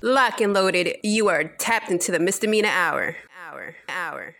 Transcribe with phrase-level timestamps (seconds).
[0.00, 3.16] Lock and loaded, you are tapped into the misdemeanor hour.
[3.48, 3.74] Hour.
[3.88, 4.36] Hour.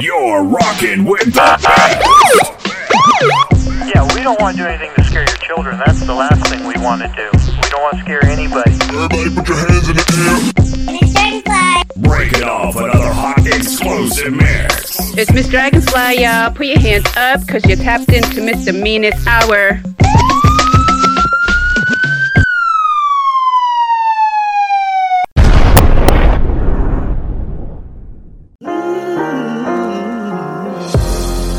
[0.00, 1.58] You're rocking with the
[3.92, 5.76] Yeah, we don't want to do anything to scare your children.
[5.84, 7.30] That's the last thing we want to do.
[7.34, 8.70] We don't want to scare anybody.
[8.70, 11.84] Everybody put your hands in the air.
[11.96, 12.97] Break it off another hot
[13.54, 15.16] explosive mix.
[15.16, 16.50] It's Miss Dragonfly, y'all.
[16.52, 18.78] Put your hands up because you're tapped into Mr.
[18.78, 19.80] Meanest hour.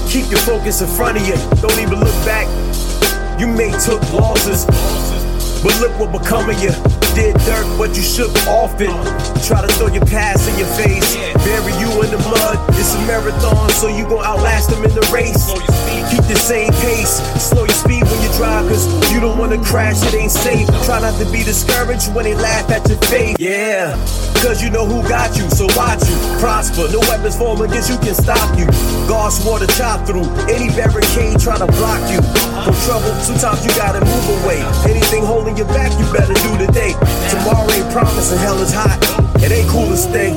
[0.09, 1.35] Keep your focus in front of you.
[1.61, 2.47] Don't even look back.
[3.39, 4.65] You may took losses,
[5.63, 6.98] but look what become of you.
[7.19, 8.95] Did dirt, but you shook off it.
[9.43, 11.19] Try to throw your past in your face.
[11.43, 12.55] Bury you in the mud.
[12.79, 15.51] It's a marathon, so you gon' outlast them in the race.
[16.09, 17.19] Keep the same pace.
[17.35, 20.67] Slow your speed when you drive, cause you don't wanna crash, it ain't safe.
[20.85, 23.35] Try not to be discouraged when they laugh at your face.
[23.37, 23.93] Yeah,
[24.39, 26.87] cause you know who got you, so watch you prosper.
[26.87, 28.65] No weapons form against you can stop you.
[29.11, 32.23] God swore to chop through any barricade try to block you
[32.63, 33.11] from trouble.
[33.19, 34.63] Sometimes you gotta move away.
[34.87, 36.95] Anything holding you back, you better do today.
[37.29, 38.97] Tomorrow ain't promising, hell is hot.
[39.43, 40.31] It ain't cool to stay.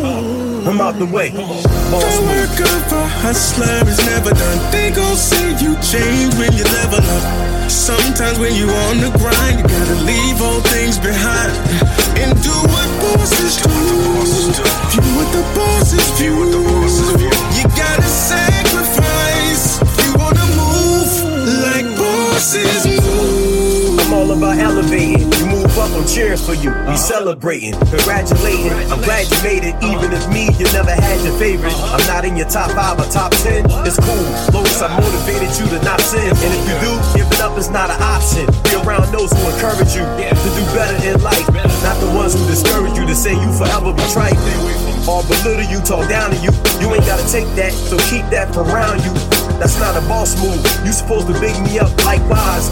[0.65, 1.31] I'm out the way.
[1.31, 4.59] Boss The work of a hustler is never done.
[4.71, 7.71] They gon' say you change when you level up.
[7.71, 11.51] Sometimes when you on the grind, you gotta leave all things behind
[12.23, 13.71] and do what bosses do.
[14.95, 16.47] View what the bosses view.
[17.59, 18.62] You gotta sacrifice.
[26.03, 26.75] I'm cheering for you.
[26.91, 27.15] We uh-huh.
[27.15, 28.75] celebrating, congratulating.
[28.91, 29.79] I'm glad you made it.
[29.87, 31.71] Even if me, you never had your favorite.
[31.71, 31.95] Uh-huh.
[31.95, 33.63] I'm not in your top five or top ten.
[33.87, 34.27] It's cool.
[34.51, 36.27] Long as I motivated you to not sin.
[36.27, 38.51] And if you do, giving up is not an option.
[38.67, 41.47] Be around those who encourage you to do better in life.
[41.87, 44.35] Not the ones who discourage you to say you forever be trite.
[45.07, 46.51] Or belittle you, talk down to you.
[46.83, 49.32] You ain't gotta take that, so keep that around you.
[49.63, 50.59] That's not a boss move.
[50.85, 52.67] You supposed to big me up likewise.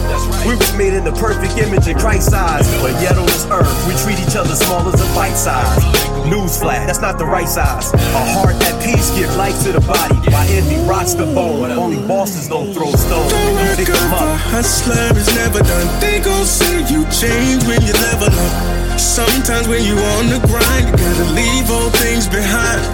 [0.45, 2.67] We was made in the perfect image in Christ's eyes.
[2.83, 5.79] But yet on this earth, we treat each other small as a bite size.
[6.27, 7.93] Newsflash, that's not the right size.
[7.93, 10.19] A heart at peace give life to the body.
[10.35, 11.71] While envy rots the bone.
[11.71, 13.31] Only bosses don't throw stones.
[13.31, 15.87] The You work pick of them a hustler is never done.
[16.01, 18.80] They gon' say you change when you level up.
[19.01, 22.85] Sometimes when you on the grind, you gotta leave all things behind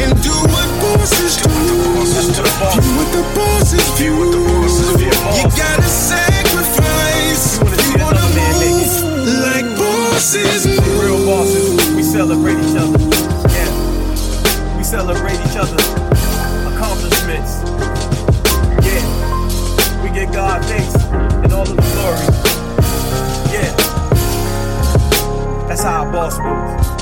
[0.00, 1.48] and do what bosses do.
[1.52, 4.16] View what the bosses view.
[5.36, 7.60] You gotta sacrifice.
[7.60, 8.88] You wanna You wanna another man move
[9.44, 10.66] like bosses.
[10.98, 12.98] Real bosses, we celebrate each other.
[13.52, 15.88] Yeah, we celebrate each other's
[16.64, 17.60] accomplishments.
[18.88, 19.04] Yeah,
[20.02, 20.94] we give God thanks
[21.44, 22.51] and all of the glory.
[25.72, 27.01] That's how a boss moves.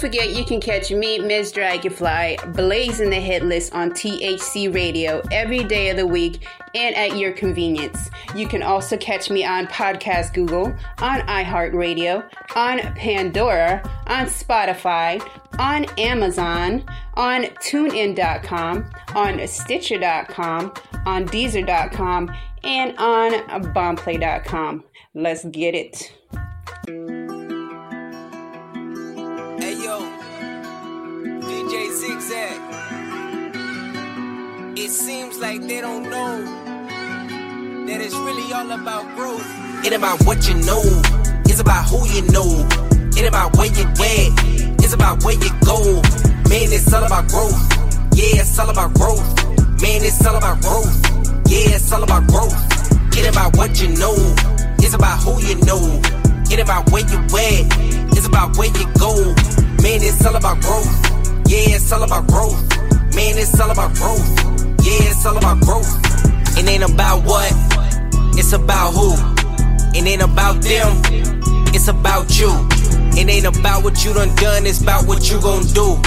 [0.00, 1.52] Forget you can catch me, Ms.
[1.52, 7.18] Dragonfly, blazing the hit list on THC Radio every day of the week and at
[7.18, 8.10] your convenience.
[8.34, 15.22] You can also catch me on Podcast Google, on iHeartRadio, on Pandora, on Spotify,
[15.58, 16.82] on Amazon,
[17.12, 20.72] on TuneIn.com, on Stitcher.com,
[21.04, 22.34] on Deezer.com,
[22.64, 23.32] and on
[23.74, 24.84] Boomplay.com.
[25.12, 27.19] Let's get it.
[34.76, 36.44] It seems like they don't know
[37.86, 39.46] that it's really all about growth.
[39.86, 40.82] It about what you know,
[41.46, 42.68] it's about who you know.
[43.16, 45.80] It about where you at, it's about where you go.
[46.50, 47.56] Man, it's all about growth.
[48.12, 49.24] Yeah, it's all about growth.
[49.80, 50.92] Man, it's all about growth.
[51.48, 52.52] Yeah, it's all about growth.
[53.16, 54.12] It about what you know,
[54.76, 55.80] it's about who you know.
[56.52, 59.32] It about where you at, it's about where you go.
[59.80, 61.09] Man, it's all about growth.
[61.50, 62.62] Yeah, it's all about growth.
[63.16, 64.22] Man, it's all about growth.
[64.86, 65.90] Yeah, it's all about growth.
[66.56, 67.50] It ain't about what,
[68.38, 69.10] it's about who.
[69.92, 71.02] It ain't about them,
[71.74, 72.52] it's about you.
[73.18, 76.00] It ain't about what you done done, it's about what you gon' do.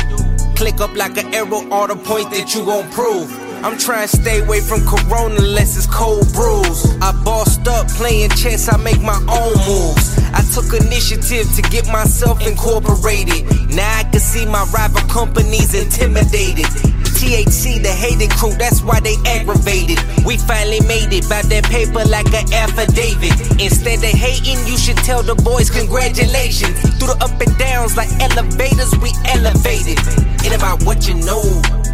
[0.55, 3.29] click up like an arrow, all the points that you gon' prove.
[3.63, 6.83] I'm trying to stay away from Corona unless it's cold brews.
[6.99, 10.19] I bossed up playing chess, I make my own moves.
[10.35, 13.47] I took initiative to get myself incorporated.
[13.71, 16.67] Now I can see my rival companies intimidated.
[17.15, 19.95] THC, the hated crew, that's why they aggravated.
[20.25, 23.63] We finally made it by that paper like an affidavit.
[23.63, 26.75] Instead of hating, you should tell the boys congratulations.
[26.99, 30.03] Through the up and downs like elevators, we elevated.
[30.43, 31.47] It about what you know,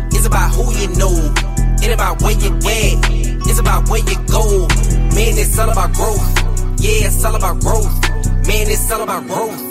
[0.09, 1.48] it's about who you know.
[1.81, 3.09] It about where you at,
[3.47, 4.67] it's about where you go.
[5.15, 6.27] Man, it's all about growth.
[6.79, 8.09] Yeah, it's all about growth.
[8.47, 9.61] Man, it's all about growth.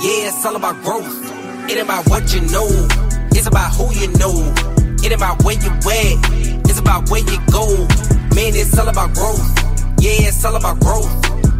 [0.00, 1.10] Yeah, it's all about growth.
[1.70, 2.68] It about what you know,
[3.32, 4.54] it's about who you know.
[5.02, 7.66] It about where you at, it's about where you go.
[8.34, 9.42] Man, it's all about growth.
[10.00, 11.10] Yeah, it's all about growth.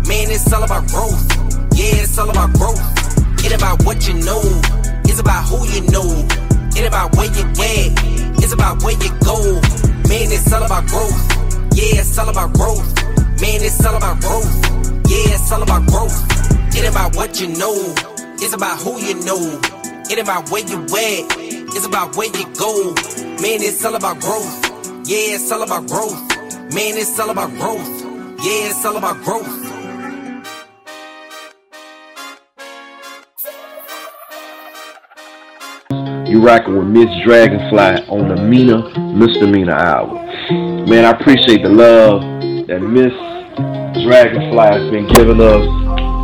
[0.06, 1.22] Man, it's all about growth.
[1.74, 2.82] Yeah, it's all about growth.
[3.44, 4.42] It about what you know,
[5.04, 6.26] it's about who you know.
[6.78, 9.60] It about where you at, it's about where you go.
[10.08, 11.18] Man, it's all about growth.
[11.74, 12.86] Yeah, it's all about growth.
[13.40, 14.54] Man, it's all about growth.
[15.10, 16.16] Yeah, it's all about growth.
[16.74, 17.74] It about what you know.
[18.38, 19.60] It's about who you know.
[20.08, 21.36] It about where you at.
[21.76, 22.94] It's about where you go.
[23.42, 24.54] Man, it's all about growth.
[25.06, 26.20] Yeah, it's all about growth.
[26.72, 27.88] Man, it's all about growth.
[28.44, 29.75] Yeah, it's all about growth.
[36.36, 40.22] You rocking with Miss Dragonfly on the Mina Misdemeanor Hour.
[40.86, 42.20] Man, I appreciate the love
[42.66, 43.14] that Miss
[44.04, 45.64] Dragonfly has been giving us.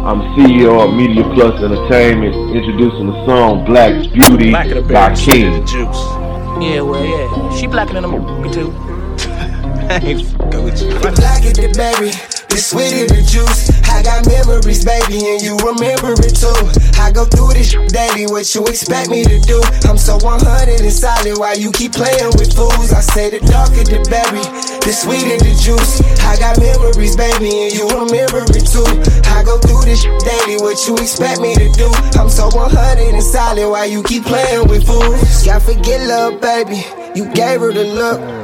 [0.05, 5.67] I'm CEO of Media Plus Entertainment, introducing the song Black Beauty black by King.
[6.61, 7.57] Yeah, well, yeah.
[7.59, 8.71] She blacker than a too.
[9.89, 10.91] Hey, go with you.
[11.01, 12.13] Black is the berry,
[12.53, 13.73] the sweeter the juice.
[13.89, 16.53] I got memories, baby, and you remember it too.
[17.01, 19.61] I go through this daily, what you expect me to do?
[19.89, 22.93] I'm so 100 and solid, why you keep playing with fools?
[22.93, 24.45] I say the darker the berry,
[24.85, 26.05] the sweeter the juice.
[26.29, 28.85] I got memories, baby, and you remember it too.
[29.33, 31.89] I go through this daily, what you expect me to do?
[32.21, 32.69] I'm so 100
[33.01, 35.45] and solid, why you keep playing with fools?
[35.45, 36.85] God forget love, baby,
[37.17, 38.42] you gave her the look.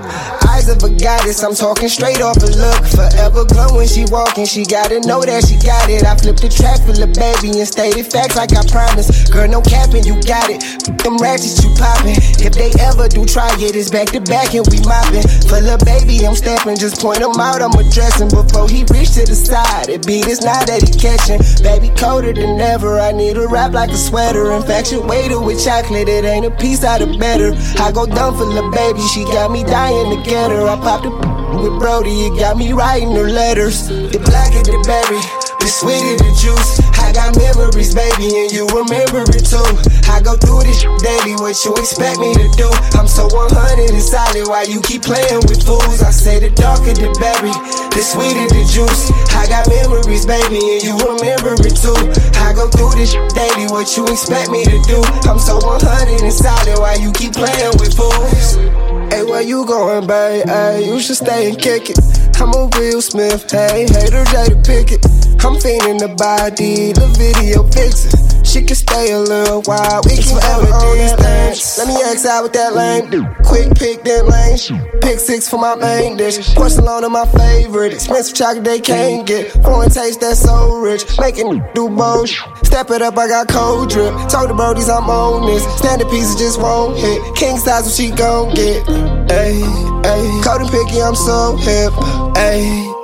[0.58, 2.82] Eyes of a goddess, I'm talking straight off a look.
[2.90, 6.02] Forever glow when she walking, she gotta know that she got it.
[6.02, 9.31] I flipped the track for the baby and stated facts like I promised.
[9.31, 10.58] Girl, no capping, you got it.
[11.06, 12.19] Them ratchets you popping.
[12.43, 15.22] If they ever do try it, it's back to back and we mopping.
[15.46, 18.26] For the baby, I'm stepping, just point him out, I'm addressing.
[18.26, 21.38] Before he reach to the side, it beat is now that he catching.
[21.62, 22.99] Baby, colder than ever.
[22.99, 24.50] I need a wrap like a sweater.
[24.58, 27.55] Infatuated with chocolate, it ain't a piece out of better.
[27.78, 30.68] I go dumb for the baby, she got me dying to get her.
[30.68, 31.10] I popped a
[31.58, 33.88] with Brody, it got me writing her letters.
[33.88, 35.20] The black blacker the berry,
[35.58, 36.78] the sweet sweeter the juice.
[37.00, 39.64] I got memories, baby, and you remember it too.
[40.06, 42.68] I go through this daily, what you expect me to do?
[42.94, 46.04] I'm so 100 and solid, why you keep playing with fools?
[46.04, 47.52] I say the dark darker the berry,
[47.96, 49.10] the sweet sweeter the juice.
[49.34, 51.96] I got memories, baby, and you remember it too.
[52.44, 55.00] I go through this daily, what you expect me to do?
[55.26, 58.88] I'm so 100 and solid, why you keep playing with fools?
[59.10, 60.46] Hey, where you going, babe?
[60.46, 61.99] Hey, you should stay and kick it.
[62.40, 65.02] I'm a Will Smith, hey, hater Jada Pinkett.
[65.44, 68.27] I'm feeling the body, the video vixen.
[68.48, 71.76] She can stay a little while, we can forever on this dance.
[71.76, 73.26] Let me ask out with that lame dude.
[73.44, 75.00] Quick pick that lane.
[75.02, 76.55] Pick six for my main dish.
[76.55, 77.93] Porcelain my favorite.
[77.93, 79.52] Expensive chocolate they can't get.
[79.62, 81.05] Foreign taste that's so rich.
[81.20, 82.31] Making do both.
[82.64, 84.14] Step it up, I got cold drip.
[84.31, 85.62] Told the brodies I'm on this.
[85.76, 87.20] Standard pieces just won't hit.
[87.36, 88.82] King size what she gon' get.
[89.28, 89.60] Ayy,
[90.05, 90.43] ayy.
[90.43, 91.93] Cold and picky, I'm so hip.
[92.32, 92.98] Ayy.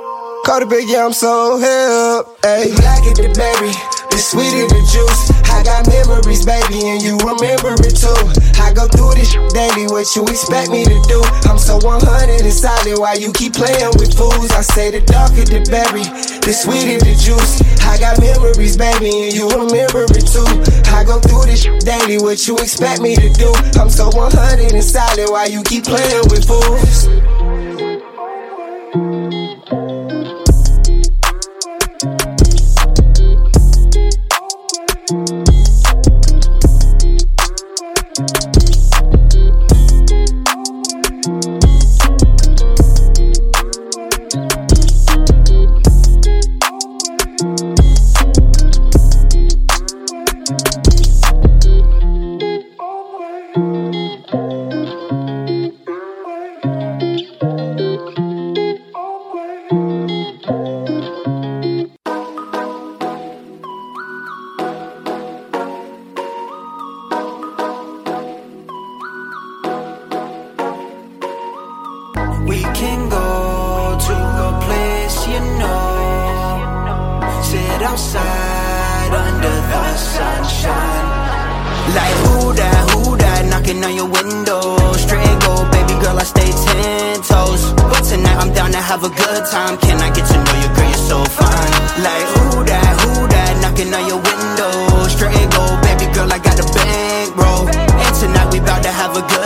[0.45, 2.25] Call the big, yeah, I'm so hip.
[2.41, 2.77] Ayy.
[2.77, 3.73] Black is the berry,
[4.15, 5.27] the sweeter the juice.
[5.51, 8.15] I got memories, baby, and you remember it too.
[8.63, 11.19] I go through this daily, what you expect me to do?
[11.43, 11.99] I'm so 100
[12.39, 14.55] and solid, why you keep playing with fools?
[14.55, 16.07] I say the darker the berry,
[16.47, 17.59] the sweeter the juice.
[17.83, 20.47] I got memories, baby, and you remember it too.
[20.95, 23.51] I go through this daily, what you expect me to do?
[23.75, 27.11] I'm so 100 and solid, why you keep playing with fools?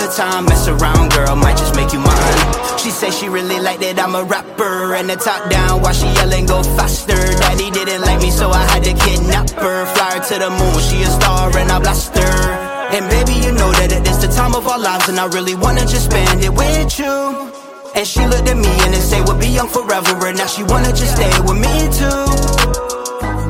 [0.09, 0.45] Time.
[0.45, 2.79] Mess around, girl, might just make you mine.
[2.79, 6.07] She say she really like that I'm a rapper and the top down while she
[6.19, 7.15] yelling go faster.
[7.15, 9.85] Daddy didn't like me, so I had to kidnap her.
[9.93, 12.69] Fly her to the moon, she a star and I blast her.
[12.95, 15.55] And baby, you know that it is the time of our lives, and I really
[15.55, 17.51] wanna just spend it with you.
[17.95, 20.63] And she looked at me and then say we'll be young forever, and now she
[20.63, 22.25] wanna just stay with me too.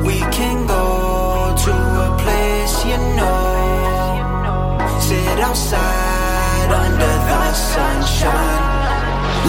[0.04, 1.72] We can go to
[2.06, 3.38] a place you know,
[5.00, 5.99] sit outside
[7.54, 8.68] sunshine.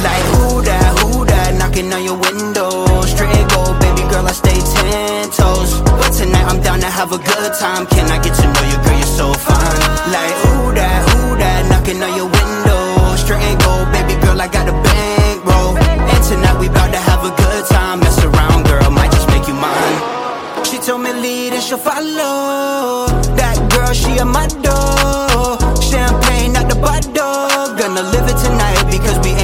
[0.01, 2.85] Like who that, who that knocking on your window?
[3.05, 5.81] Straight go, baby girl, I stay ten toes.
[5.83, 7.85] But tonight I'm down to have a good time.
[7.87, 8.97] Can I get to know you, girl?
[8.97, 9.79] You're so fine.
[10.15, 12.81] Like who that, who that knocking on your window?
[13.19, 15.77] Straight go, baby girl, I got a bankroll.
[15.77, 17.99] And tonight we bout to have a good time.
[17.99, 19.99] Mess around, girl, might just make you mine.
[20.65, 23.11] She told me lead and she'll follow.
[23.35, 25.59] That girl, she a model.
[25.83, 26.30] Champagne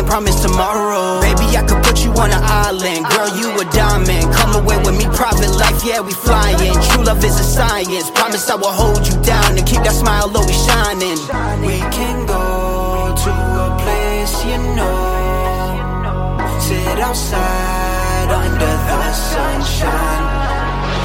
[0.07, 1.19] promised tomorrow.
[1.21, 3.05] Baby, I could put you on an island.
[3.11, 4.33] Girl, you a diamond.
[4.33, 6.73] Come away with me, private life, yeah, we flying.
[6.89, 8.09] True love is a science.
[8.11, 11.19] Promise I will hold you down and keep that smile always shining.
[11.67, 13.31] We can go to
[13.67, 16.39] a place you know.
[16.63, 20.25] Sit outside under the sunshine.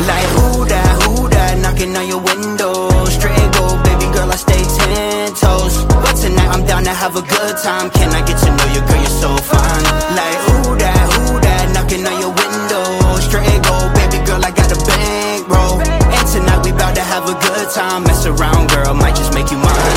[0.07, 2.89] Like who that, who that knocking on your window?
[3.07, 3.52] Straight
[4.23, 5.85] girl, I stay ten toes.
[5.89, 7.91] But tonight I'm down to have a good time.
[7.91, 9.01] Can I get to know you, girl?
[9.03, 9.85] You're so fine.
[10.15, 12.87] Like who that, who that knocking on your window?
[13.19, 15.81] Straight go, baby girl, I got a bankroll.
[15.83, 18.05] And tonight we bout to have a good time.
[18.05, 19.92] Mess around, girl, might just make you mine.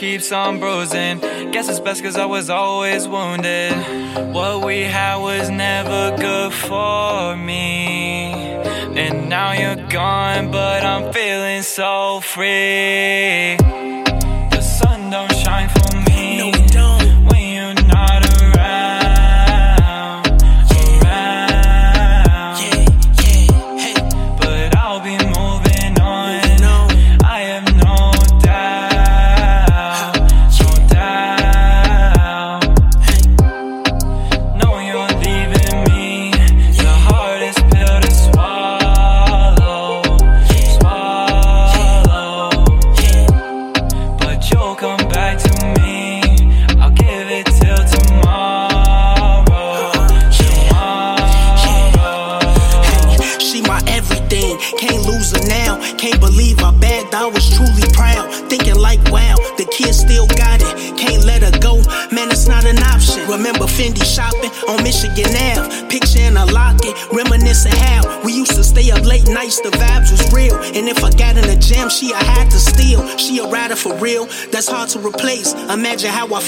[0.00, 1.18] Keeps on bruising.
[1.52, 3.74] Guess it's best cause I was always wounded.
[4.32, 8.32] What we had was never good for me.
[8.32, 13.58] And now you're gone, but I'm feeling so free.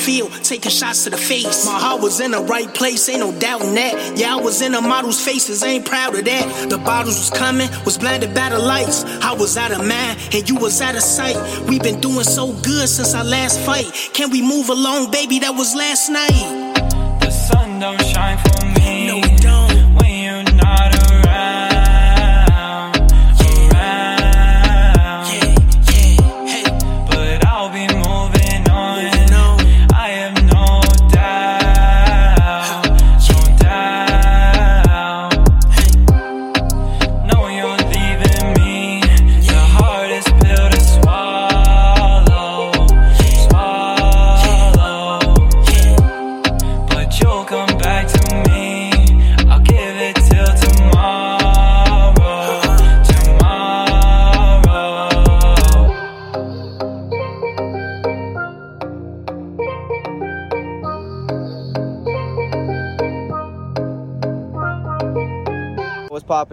[0.05, 1.65] Feel, taking shots to the face.
[1.65, 4.19] My heart was in the right place, ain't no doubting that.
[4.19, 6.71] Yeah, I was in the model's faces, ain't proud of that.
[6.71, 9.05] The bottles was coming, was blinded by the lights.
[9.23, 11.37] I was out of mind, and you was out of sight.
[11.69, 13.87] we been doing so good since our last fight.
[14.13, 15.39] Can we move along, baby?
[15.39, 17.21] That was last night.
[17.21, 18.62] The sun don't shine for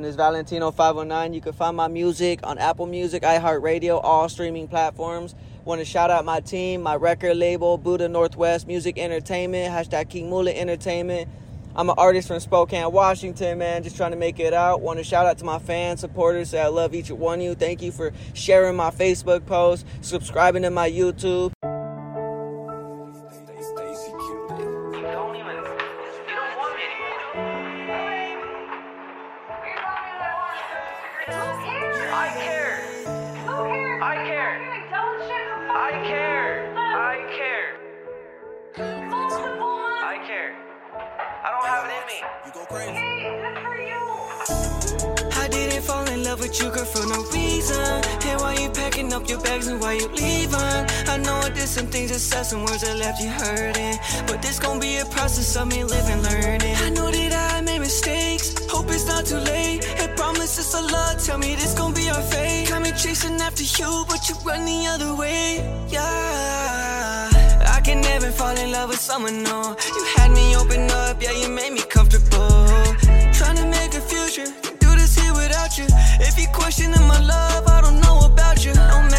[0.05, 1.33] It's Valentino509.
[1.33, 5.35] You can find my music on Apple Music, iHeartRadio, all streaming platforms.
[5.65, 10.29] Want to shout out my team, my record label, Buddha Northwest Music Entertainment, hashtag King
[10.29, 11.29] Mula Entertainment.
[11.75, 13.83] I'm an artist from Spokane, Washington, man.
[13.83, 14.81] Just trying to make it out.
[14.81, 16.49] Want to shout out to my fans, supporters.
[16.49, 17.55] Say I love each one of you.
[17.55, 21.51] Thank you for sharing my Facebook post, subscribing to my YouTube.
[46.39, 48.03] With you, girl, for no reason.
[48.27, 50.83] And why you packing up your bags and why you leaving?
[51.07, 53.97] I know I did some things that said some words that left you hurting.
[54.27, 56.75] But this gon' be a process of me living, learning.
[56.77, 58.55] I know that I made mistakes.
[58.67, 59.85] Hope it's not too late.
[59.99, 61.19] And promise it's a lot.
[61.19, 62.69] Tell me this gon' be our fate.
[62.69, 65.57] Got me chasing after you, but you run the other way.
[65.89, 67.38] Yeah.
[67.89, 69.75] Can never fall in love with someone, no.
[69.95, 72.67] You had me open up, yeah, you made me comfortable.
[73.33, 74.45] Trying to make a future
[74.77, 75.87] do this here without you.
[76.19, 78.75] If you questioning my love, I don't know about you.
[78.75, 79.18] No matter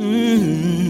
[0.00, 0.89] Yeah.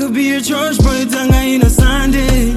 [0.00, 2.52] Could be your church boy, tanga in a Sunday.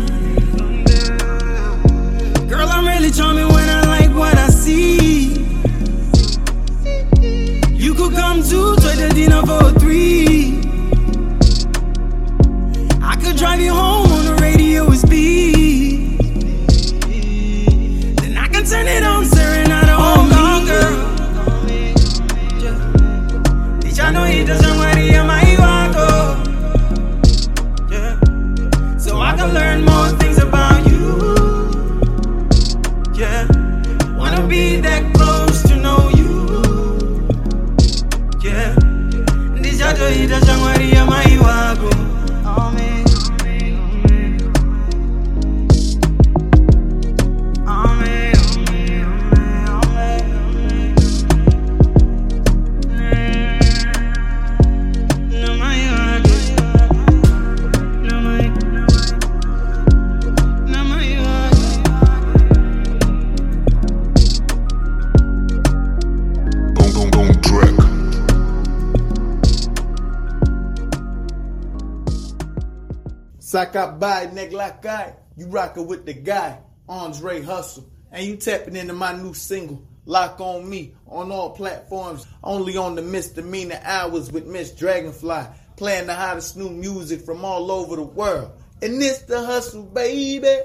[2.48, 5.34] Girl, I'm really charming when I like what I see.
[7.84, 10.33] You could come to try the dinner for three.
[74.84, 79.82] Neglakai, you rockin' with the guy, Andre Hustle, and you tapping into my new single,
[80.06, 85.46] Lock on Me, on all platforms, only on the misdemeanor hours with Miss Dragonfly,
[85.78, 88.52] playing the hottest new music from all over the world.
[88.82, 90.62] And this the hustle, baby.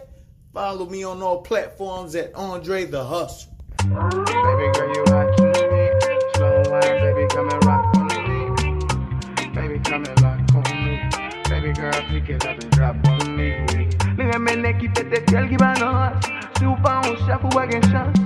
[0.52, 3.52] Follow me on all platforms at Andre the Hustle.
[3.78, 5.90] Baby girl, you watching me.
[6.34, 9.54] Slow wine, baby, come and rock on me.
[9.54, 11.42] Baby, come and on me.
[11.48, 13.87] Baby girl, pick it up and drop on me.
[14.28, 16.12] Mírame en equipe de fiel gibano
[16.58, 18.20] Super un chef ou wagon chance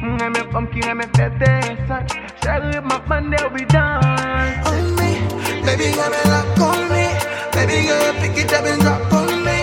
[0.00, 1.44] Mwen me pumpkin and me fete
[2.82, 3.50] my man they'll
[4.64, 5.20] On me,
[5.60, 7.04] baby girl, me lock on me.
[7.52, 9.58] Baby girl, pick it up and drop on me.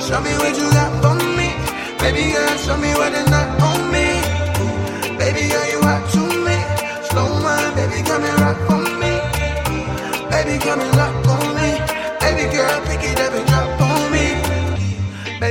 [0.00, 1.52] Show me what you got for me.
[2.00, 4.24] Baby girl, show me what is not on me.
[5.20, 6.56] Baby girl, you hot to me.
[7.08, 9.20] Slow wine, baby, come and rock for me.
[10.30, 11.76] Baby, come and lock on me.
[12.20, 13.49] Baby girl, pick it up and on.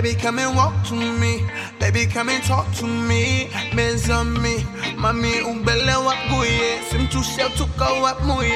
[0.01, 1.45] Baby, come and walk to me.
[1.77, 3.49] Baby, come and talk to me.
[3.75, 4.59] Benz on me.
[4.95, 6.81] Mami, ubele wakuye.
[6.89, 8.47] Sim tu shell to go up muye.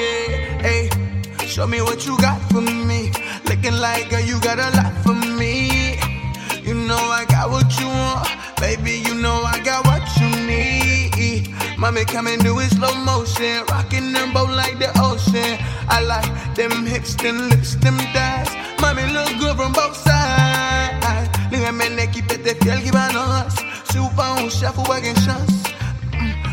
[0.62, 0.88] Hey,
[1.46, 3.12] show me what you got for me.
[3.44, 5.98] Looking like girl, you got a lot for me.
[6.62, 8.26] You know I got what you want.
[8.58, 11.54] Baby, you know I got what you need.
[11.76, 13.66] Mommy, come and do it slow motion.
[13.68, 15.58] Rocking them both like the ocean.
[15.90, 18.48] I like them hips, them lips, them thighs.
[18.80, 20.53] Mommy, look good from both sides.
[21.64, 23.54] Lígame en equipete fiel gibanos.
[23.90, 25.54] Super un chef wagon chance.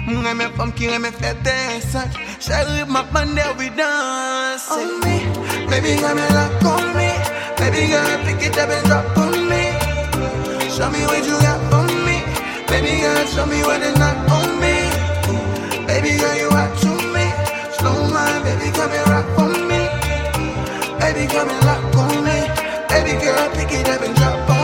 [0.08, 2.16] Mwen me pumpkin, me fete such.
[2.40, 3.68] Shaggy my man, they'll be.
[3.68, 5.20] On me,
[5.70, 7.12] baby, come and lock on me.
[7.58, 9.64] Baby girl, pick it up and drop on me.
[10.72, 12.24] Show me what you got for me.
[12.70, 14.76] Baby girl, show me what is not on me.
[15.88, 17.26] Baby girl, you hot to me.
[17.76, 19.82] Slow wine, baby, come and rock for me.
[21.02, 22.48] Baby, come and lock on me.
[22.88, 24.61] Baby girl, pick it up and drop on me.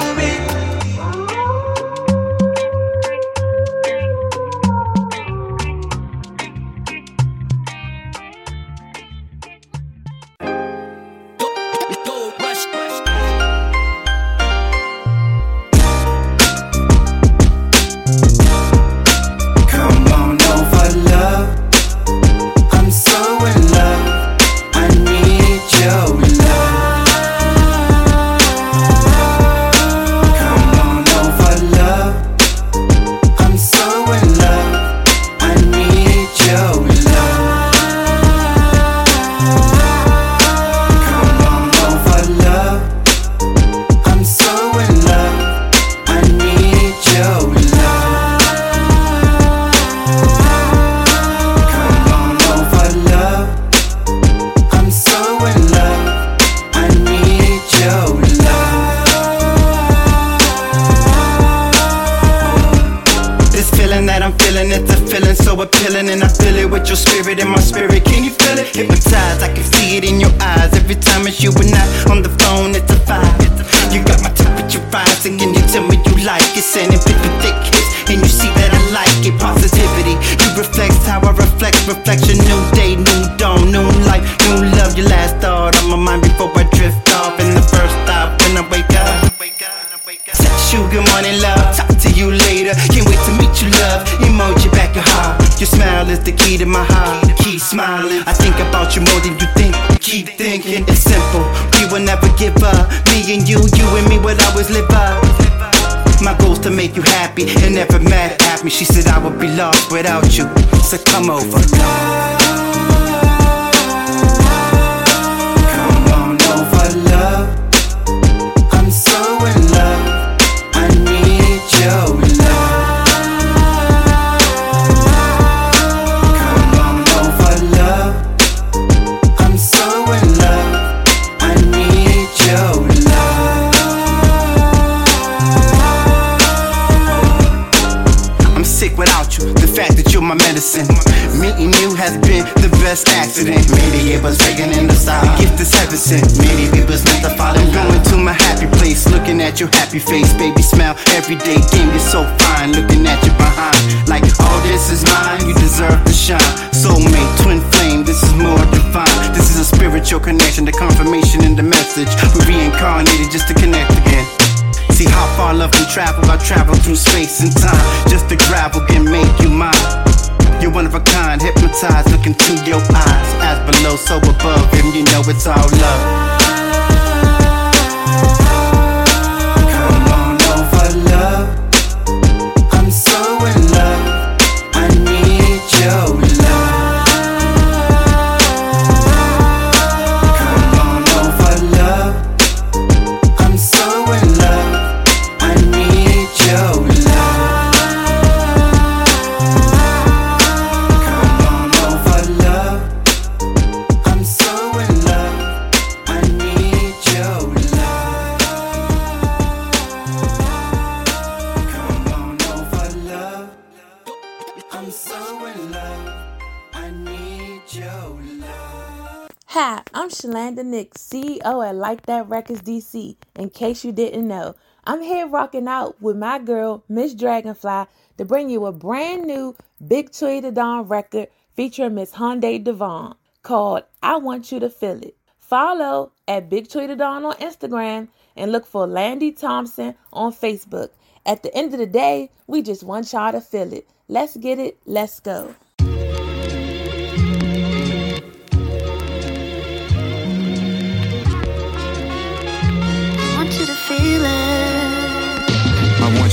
[220.00, 223.16] I'm Shalanda Nick, CEO at Like That Records DC.
[223.36, 227.88] In case you didn't know, I'm here rocking out with my girl, Miss Dragonfly,
[228.20, 229.56] to bring you a brand new
[229.88, 235.02] Big Tree to Dawn record featuring Miss Hyundai Devon called I Want You to Feel
[235.02, 235.18] It.
[235.40, 240.92] Follow at Big Tree to Dawn on Instagram and look for Landy Thompson on Facebook.
[241.26, 243.90] At the end of the day, we just want y'all to feel it.
[244.08, 245.56] Let's get it, let's go.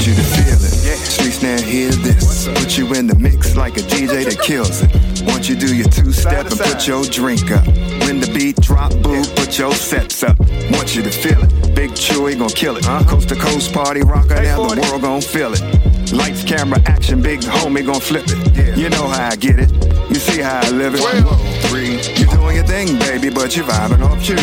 [0.04, 0.98] Want you to feel it.
[0.98, 2.46] Streets now hear this.
[2.48, 5.24] Put you in the mix like a DJ that kills it.
[5.26, 7.66] Want you do your two step and put your drink up.
[8.04, 10.38] When the beat drop, boo, put your sets up.
[10.70, 11.74] Want you to feel it.
[11.74, 12.84] Big Chewy gon' kill it.
[12.84, 15.62] Coast to coast party rocker, now the world gon' feel it.
[16.12, 18.54] Lights, camera, action, big homie gon' flip it.
[18.54, 18.76] Yeah.
[18.76, 19.72] You know how I get it.
[20.10, 21.00] You see how I live it.
[21.68, 22.23] Three, you
[22.54, 24.36] doing your thing, baby, but you vibing off cue.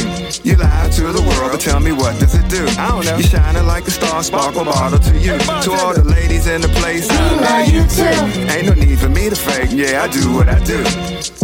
[0.44, 2.66] You lie to the world, but tell me what does it do?
[2.80, 3.18] I don't know.
[3.18, 5.38] You shining like a star, sparkle bottle to you.
[5.38, 8.52] To all the ladies in the place, I love you too.
[8.52, 10.84] Ain't no need for me to fake, yeah, I do what I do.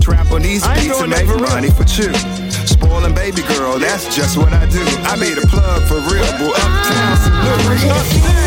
[0.01, 2.13] Trap on these beats and make money for you.
[2.65, 4.83] Spoiling baby girl, that's just what I do.
[5.07, 6.51] I be the plug for real, boo.
[6.51, 8.46] Uptown, salute.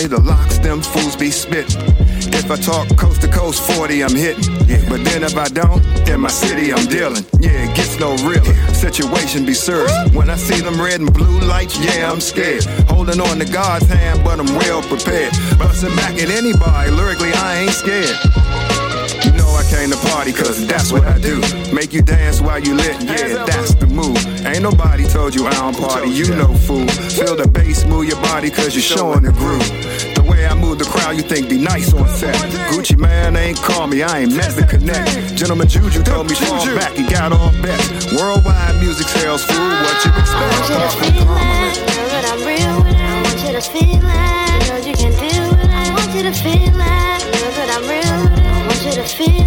[0.00, 1.80] Say the locks, them fools be spitting.
[2.34, 4.42] If I talk coast to coast 40, I'm hitting.
[4.66, 7.24] Yeah, but then if I don't, in my city, I'm dealing.
[7.38, 8.54] Yeah, it gets no realer.
[8.74, 9.94] Situation be serious.
[10.12, 12.64] When I see them red and blue lights, yeah, I'm scared.
[12.90, 15.32] Holding on to God's hand, but I'm well prepared.
[15.60, 18.63] Busting back at anybody, lyrically, I ain't scared.
[19.74, 21.40] You know I came to party, cause that's what I do.
[21.74, 24.16] Make you dance while you lit, yeah, that's the move.
[24.46, 26.86] Ain't nobody told you I don't party, you no fool.
[26.88, 29.66] Feel the bass, move your body, cause you're showing the groove.
[30.14, 32.36] The way I move the crowd, you think be nice on set.
[32.70, 35.36] Gucci Mane ain't call me, I ain't met the connect.
[35.36, 38.14] Gentleman Juju told me fall back, he got all bets.
[38.14, 40.70] Worldwide music sales, fool, what you expect?
[40.70, 40.86] Know
[42.14, 42.78] that I'm real.
[42.94, 44.68] I want you to feel it.
[44.68, 45.70] Know you can do it.
[45.70, 48.44] I want want you to feel that, know that I'm real.
[48.46, 49.43] I want you to feel feel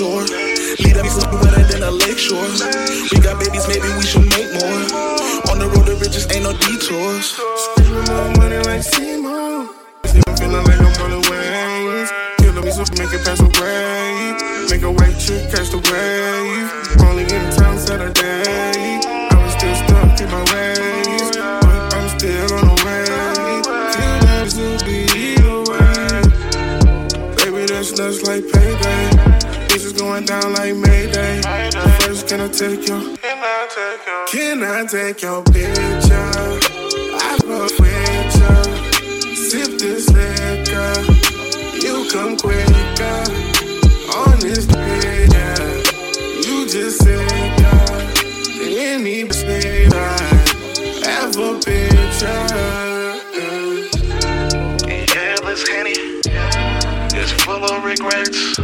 [0.00, 0.22] I'ma.
[0.78, 2.46] Lead up something better than a lakeshore.
[3.10, 4.82] We got babies, maybe we should make more.
[5.50, 7.34] On the road to riches, ain't no detours.
[7.34, 9.74] Spending more money like Seymour.
[10.38, 12.10] Feeling like I'm on the waves.
[12.38, 13.47] Killing me so make it pass
[32.76, 36.58] first, can I take your Can I take your picture?
[37.14, 37.38] I
[37.78, 39.34] with you.
[39.34, 40.94] Sip this liquor.
[41.84, 43.20] You come quicker.
[44.16, 45.56] On this yeah.
[46.44, 47.98] You just said, yeah.
[48.60, 50.18] Any bitch I
[51.06, 52.46] have picture.
[55.14, 55.92] Yeah, this Henny
[57.16, 58.57] is full of regrets.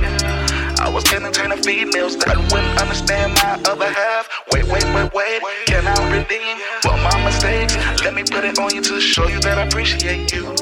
[0.95, 4.29] Was entertaining females that wouldn't understand my other half.
[4.53, 5.43] Wait, wait, wait, wait.
[5.67, 7.75] Can I redeem for my mistakes?
[8.05, 10.55] Let me put it on you to show you that I appreciate you.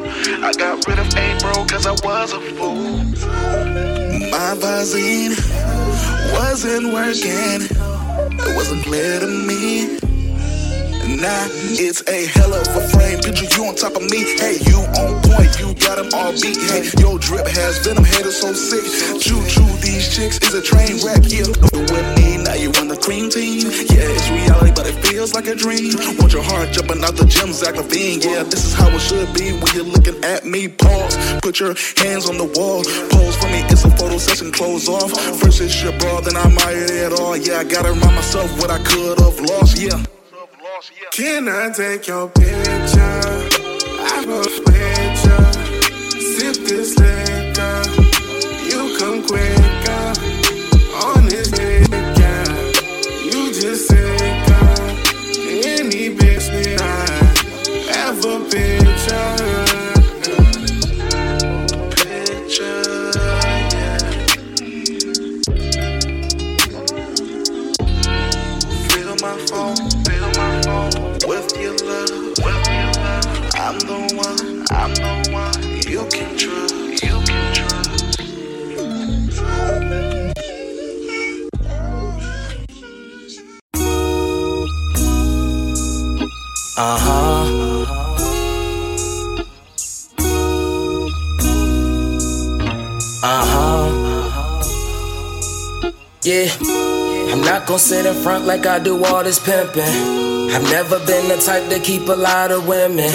[0.42, 3.04] I got rid of A bro cause I was a fool.
[4.32, 5.36] My Vaseline
[6.32, 7.68] wasn't working.
[8.40, 9.98] It wasn't clear to me.
[11.20, 13.20] Nah, it's a hell of a frame.
[13.20, 14.24] Picture you on top of me.
[14.40, 15.52] Hey, you on point.
[15.60, 16.56] You got got 'em all beat.
[16.70, 18.04] Hey, your drip has venom.
[18.04, 18.84] Haters so sick.
[19.20, 19.68] Choo choo,
[20.02, 21.22] these chicks is a train wreck.
[21.28, 22.42] Yeah, with me.
[22.42, 23.70] Now you on the cream team.
[23.90, 25.94] Yeah, it's reality, but it feels like a dream.
[26.18, 28.24] Want your heart jumping out the gym, Zach LaVine.
[28.24, 30.68] Yeah, this is how it should be when you're looking at me.
[30.68, 31.16] Pause.
[31.42, 32.82] Put your hands on the wall.
[33.10, 33.62] Pose for me.
[33.70, 34.50] It's a photo session.
[34.50, 35.12] Close off.
[35.40, 37.36] First it's your bra, then I admire it all.
[37.36, 39.78] Yeah, I gotta remind myself what I could have lost.
[39.78, 40.02] Yeah.
[41.12, 43.22] Can I take your picture?
[44.02, 45.40] I will with you.
[46.34, 47.82] Sip this liquor.
[48.66, 49.71] You come quicker.
[97.42, 99.82] Not gonna sit in front like I do all this pimping.
[99.82, 103.10] I've never been the type to keep a lot of women.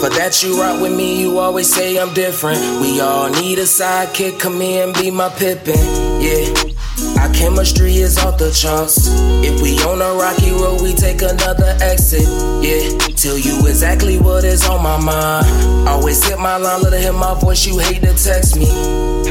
[0.00, 2.60] For that you rock with me, you always say I'm different.
[2.80, 5.74] We all need a sidekick, come in, be my Pippen.
[6.20, 6.75] Yeah.
[7.18, 9.08] Our chemistry is off the charts.
[9.42, 12.28] If we on a rocky road, we take another exit.
[12.62, 15.88] Yeah, tell you exactly what is on my mind.
[15.88, 17.66] Always hit my line, her hear my voice.
[17.66, 18.68] You hate to text me.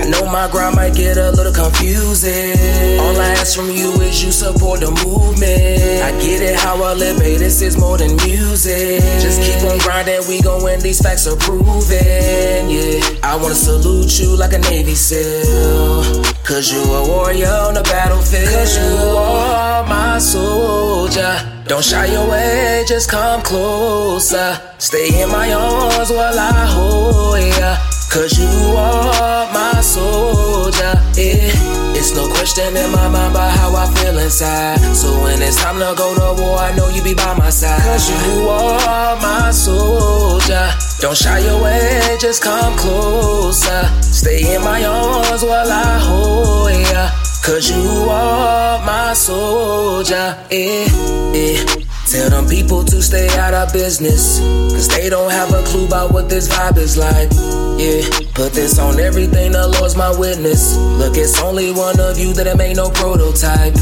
[0.02, 2.58] I know my grind might get a little confusing.
[3.00, 6.04] All I ask from you is you support the movement.
[6.04, 7.40] I get it how I live, babe.
[7.40, 9.02] This is more than music.
[9.22, 10.80] Just keep on grinding, we gon' win.
[10.80, 12.70] These facts are proven.
[12.70, 16.25] Yeah, I wanna salute you like a Navy SEAL.
[16.46, 18.48] Cause you a warrior on the battlefield.
[18.48, 21.34] Cause you are my soldier.
[21.66, 24.54] Don't shy away, just come closer.
[24.78, 27.78] Stay in my arms while I hold ya.
[28.14, 30.93] Cause you are my soldier.
[31.18, 31.50] Yeah.
[31.98, 34.78] It's no question in my mind about how I feel inside.
[34.93, 37.82] So when it's time to go to war, I know you be by my side.
[37.82, 40.70] Cause you are my soldier.
[41.06, 43.84] Don't shy away, just come closer.
[44.01, 47.12] Stay in my arms while I hold ya.
[47.43, 50.36] Cause you are my soldier.
[50.49, 51.95] Yeah, yeah.
[52.16, 54.39] Tell them people to stay out of business.
[54.72, 57.28] Cause they don't have a clue about what this vibe is like.
[57.76, 60.78] Yeah, put this on everything, the Lord's my witness.
[60.95, 63.76] Look, it's only one of you that ain't no prototype.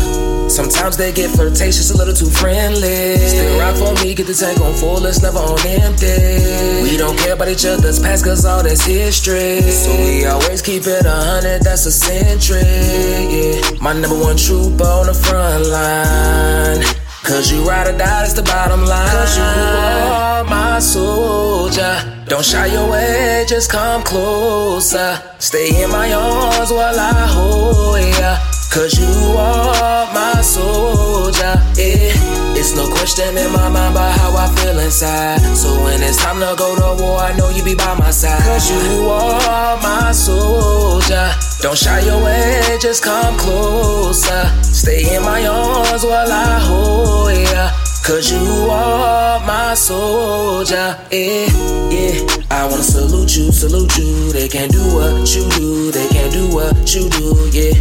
[0.50, 3.18] Sometimes they get flirtatious, a little too friendly.
[3.22, 6.82] Still rock for me, get the tank on full, it's never on empty.
[6.82, 9.62] We don't care about each other's past, cause all that's history.
[9.62, 12.66] So we always keep it a hundred, that's a century.
[12.66, 17.03] Yeah, my number one trooper on the front line.
[17.24, 19.10] Cause you ride or die, that's the bottom line.
[19.10, 21.96] Cause you are my soldier.
[22.28, 25.18] Don't shy away, just come closer.
[25.40, 28.38] Stay in my arms while I hold ya.
[28.70, 31.56] Cause you are my soldier.
[31.80, 32.34] Yeah.
[32.60, 35.40] It's no question in my mind about how I feel inside.
[35.56, 38.42] So when it's time to go to war, I know you be by my side.
[38.44, 41.30] Cause you are my soldier.
[41.62, 44.44] Don't shy away, just come closer.
[44.62, 47.72] Stay in my arms while I hold ya.
[48.04, 51.48] Cause you are my soldier, yeah,
[51.90, 52.20] yeah.
[52.52, 54.34] I wanna salute you, salute you.
[54.34, 57.72] They can't do what you do, they can't do what you do, yeah,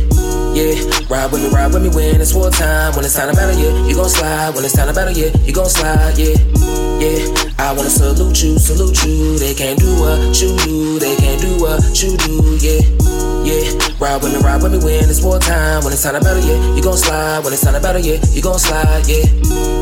[0.54, 0.74] yeah.
[1.08, 2.94] Ride with me, ride with me when it's war time.
[2.94, 4.54] When it's time to battle, yeah, you gon' slide.
[4.54, 6.36] When it's time to battle, yeah, you gon' slide, yeah,
[7.00, 7.52] yeah.
[7.58, 9.38] I wanna salute you, salute you.
[9.38, 12.80] They can't do what you do, they can't do what you do, yeah,
[13.44, 13.76] yeah.
[14.00, 15.84] Ride with me, ride with me when it's war time.
[15.84, 17.44] When it's time to battle, yeah, you gon' slide.
[17.44, 19.24] When it's time to battle, yeah, you gon' slide, yeah,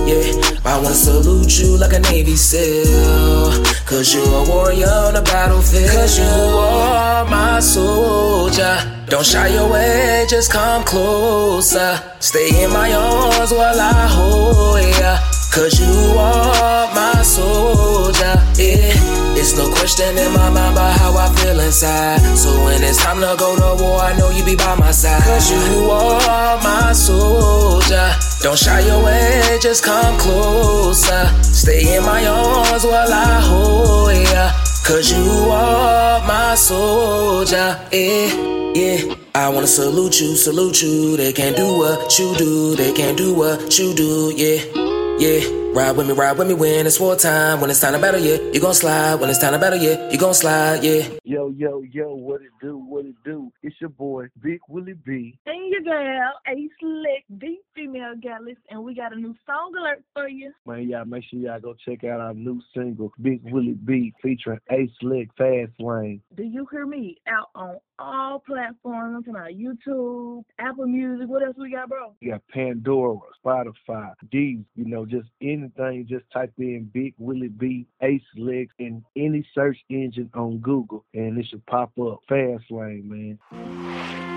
[0.06, 0.60] yeah.
[0.64, 3.64] I wanna salute you like a Navy SEAL.
[3.86, 5.90] Cause you're a warrior on the battlefield.
[5.90, 8.99] Cause you are my soldier.
[9.11, 12.00] Don't shy away, just come closer.
[12.20, 15.18] Stay in my arms while I hold ya.
[15.50, 18.94] Cause you are my soldier, yeah.
[19.34, 22.20] It's no question in my mind about how I feel inside.
[22.38, 25.24] So when it's time to go to war, I know you be by my side.
[25.24, 28.14] Cause you are my soldier.
[28.42, 31.26] Don't shy away, just come closer.
[31.42, 34.69] Stay in my arms while I hold ya.
[34.91, 39.14] Cause you are my soldier, yeah, yeah.
[39.36, 41.16] I wanna salute you, salute you.
[41.16, 44.91] They can't do what you do, they can't do what you do, yeah.
[45.20, 47.61] Yeah, ride with me, ride with me when it's wartime.
[47.61, 49.20] When it's time to battle, yeah, you gon' slide.
[49.20, 51.07] When it's time to battle, yeah, you gon' slide, yeah.
[51.22, 53.53] Yo, yo, yo, what it do, what it do?
[53.62, 55.38] It's your boy, Big Willie B.
[55.47, 60.03] And your girl, Ace Slick, the female gallus, and we got a new song alert
[60.12, 60.53] for you.
[60.66, 64.59] Man, y'all make sure y'all go check out our new single, Big Willie B, featuring
[64.70, 66.20] Ace Slick Fast Lane.
[66.37, 67.18] Do you hear me?
[67.26, 71.28] Out on all platforms, on our YouTube, Apple Music.
[71.28, 72.14] What else we got, bro?
[72.20, 76.07] You got Pandora, Spotify, Deez, you know, just anything.
[76.09, 81.39] Just type in Big Willie B, Ace Slick in any search engine on Google, and
[81.39, 82.20] it should pop up.
[82.28, 84.30] Fast Lane, man.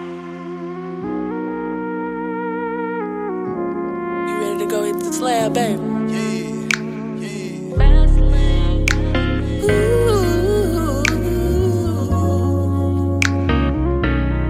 [4.74, 5.78] Go hit the slab, baby?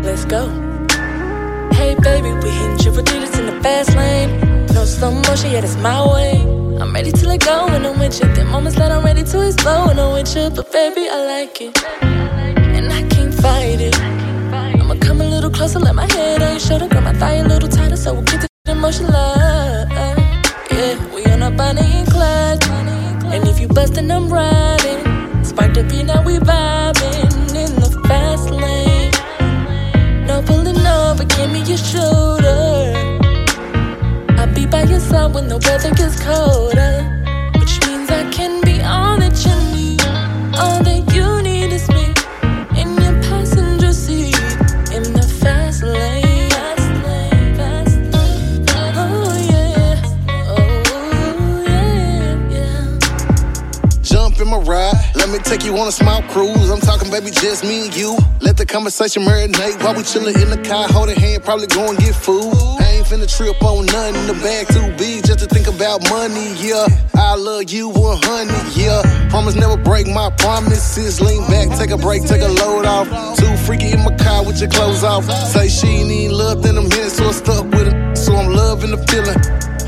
[0.06, 0.44] Let's go.
[1.74, 4.32] Hey, baby, we hitting triple digits in the fast lane.
[4.74, 6.40] No slow motion, yeah, that's my way.
[6.82, 8.34] I'm ready to let go when I'm with you.
[8.34, 10.50] There moments that I'm ready to explode when I'm with you.
[10.56, 11.84] But baby, I like it.
[12.78, 14.00] And I can't fight it.
[14.00, 16.88] I'ma come a little closer, let my head on your shoulder.
[16.88, 19.90] Grab my thigh a little tighter so we'll get to the motion love.
[20.72, 22.64] Yeah, we on a Bonnie and Clyde.
[23.34, 25.44] And if you bustin', I'm riding.
[25.44, 29.12] Spark the beat, now we vibing in the fast lane.
[30.26, 32.94] No pulling over, give me your shoulder.
[34.40, 37.13] I'll be by your side when the weather gets colder.
[55.34, 56.70] Me take you on a small cruise.
[56.70, 58.16] I'm talking, baby, just me and you.
[58.40, 60.86] Let the conversation marinate while we chillin' in the car.
[60.88, 62.54] Holding hand, probably go and get food.
[62.80, 64.28] I ain't finna trip on nothing.
[64.28, 66.86] The bag too big just to think about money, yeah.
[67.16, 69.02] I love you 100, yeah.
[69.30, 71.20] Promise never break my promises.
[71.20, 73.10] Lean back, take a break, take a load off.
[73.36, 75.26] Too freaky in my car with your clothes off.
[75.26, 76.38] Say she ain't even
[76.70, 78.16] in a minute, so I'm stuck with her.
[78.16, 79.42] So I'm loving the feeling.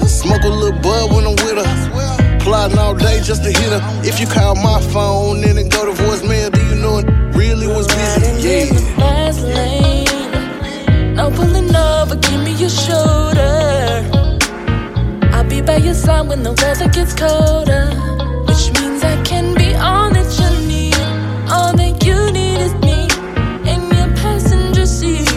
[0.10, 2.25] Smoke a little bud when I'm with her.
[2.46, 3.82] Plotting all day just to hit her.
[4.04, 7.66] If you call my phone and it go to voicemail, do you know it really
[7.66, 8.48] was busy?
[8.48, 8.66] Yeah.
[9.00, 11.16] fast lane.
[11.16, 14.06] No pulling over, give me your shoulder.
[15.34, 17.86] I'll be by your side when the weather gets colder.
[18.48, 20.96] Which means I can be all that you need.
[21.50, 23.10] All that you need is me
[23.74, 25.32] in your passenger seat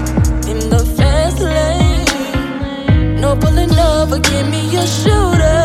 [0.46, 3.18] in the fast lane.
[3.18, 5.57] No pulling over, give me your shoulder.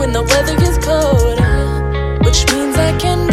[0.00, 1.58] When the weather gets colder.
[2.24, 3.29] Which means I can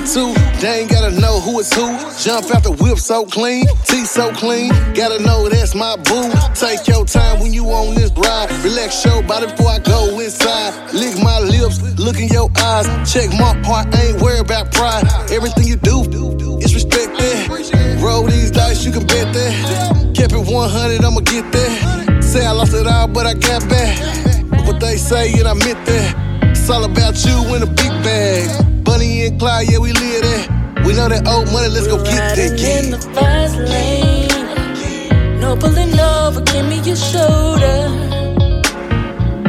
[0.00, 0.34] drive too.
[0.60, 1.86] They ain't gotta know who is who.
[2.18, 4.70] Jump out the whip so clean, teeth so clean.
[4.94, 6.30] Gotta know that's my boo.
[6.54, 8.50] Take your time when you on this ride.
[8.64, 10.92] Relax your body before I go inside.
[10.92, 12.86] Lick my lips, look in your eyes.
[13.10, 15.04] Check my part, ain't worried about pride.
[15.30, 16.02] Everything you do
[16.60, 17.48] is respected.
[18.02, 20.14] Roll these dice, you can bet that.
[20.14, 22.22] Kept it 100, I'ma get that.
[22.22, 23.98] Say I lost it all, but I got back.
[24.66, 26.50] What they say, and I meant that.
[26.50, 28.77] It's all about you in a big bag.
[29.08, 30.84] Bonnie and Clyde, yeah, we live that.
[30.84, 32.60] We know that old money, let's go get that.
[32.60, 35.40] in the fast lane.
[35.40, 37.78] No pulling over, give me your shoulder.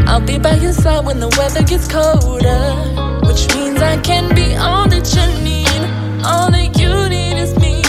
[0.07, 2.63] I'll be by your side when the weather gets colder.
[3.27, 5.81] Which means I can be all that you need.
[6.23, 7.83] All that you need is me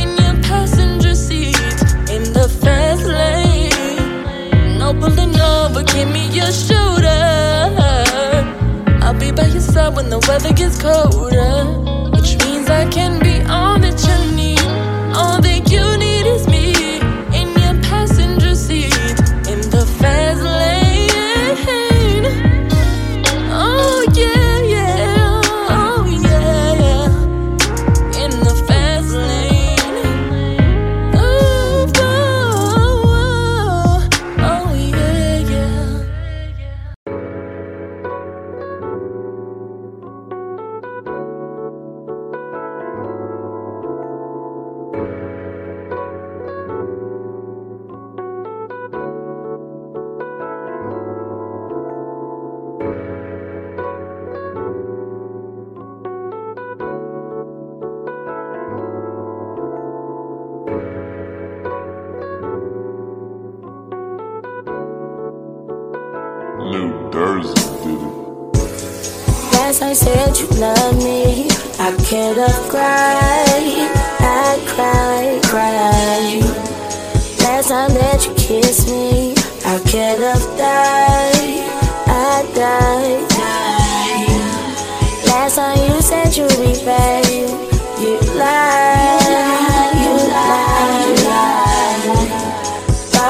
[0.00, 1.60] in your passenger seat
[2.08, 4.78] in the fast lane.
[4.78, 6.81] No pulling over, give me your shoulder.
[9.22, 11.54] Be by your side when the weather gets colder.
[12.10, 13.21] Which means I can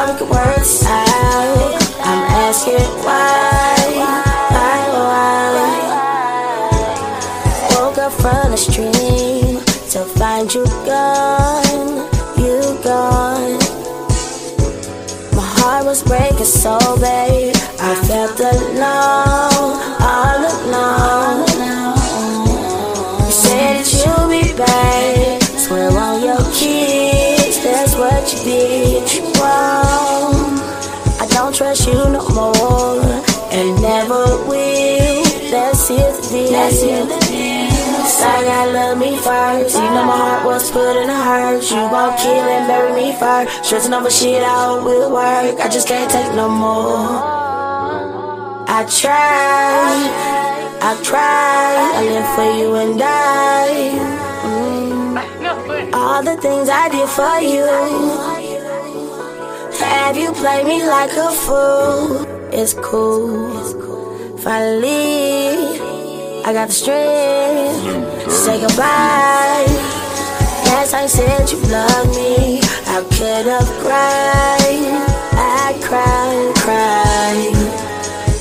[0.03, 1.79] Could work out.
[2.03, 3.77] I'm asking why,
[4.51, 5.51] why, why?
[7.71, 9.61] Woke up from the stream
[9.93, 13.59] to find you gone, you gone.
[15.37, 21.47] My heart was breaking so bad, I felt alone, all alone.
[23.25, 28.92] You said that you'll be back, swear on your kids, that's what you did
[31.63, 33.01] trust you no more,
[33.55, 35.23] and never will.
[35.53, 37.07] That's it, that's it.
[38.25, 39.77] I gotta love me first.
[39.77, 41.63] You know my heart was put in a hurt.
[41.71, 43.65] You gon' kill and bury me first.
[43.65, 45.61] Stressing over shit, hope will work.
[45.61, 47.07] I just can't take no more.
[48.79, 50.09] I tried,
[50.89, 51.79] I tried.
[51.99, 53.91] I live for you and die.
[54.51, 55.95] Mm.
[55.95, 58.32] All the things I did for you.
[59.83, 62.27] Have you played me like a fool?
[62.53, 64.39] It's cool.
[64.39, 65.81] Finally,
[66.45, 69.67] I got the strength say goodbye.
[70.67, 74.89] Last time said you love me, I could have cried.
[75.35, 77.55] I cried, cried.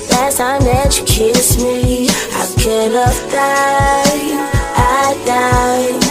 [0.10, 4.38] Last time that you kissed me, I could have died.
[4.76, 6.02] I died.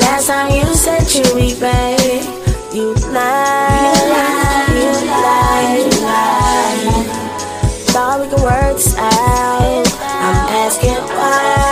[0.00, 1.98] Last time you said you'd be back,
[2.74, 7.04] you lie, you lie, you lie.
[7.92, 9.86] Thought we could work this out.
[10.02, 11.63] I'm asking why.